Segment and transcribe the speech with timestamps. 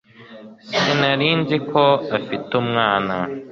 [0.77, 1.83] Sinari nzi ko
[2.17, 3.15] afite umwana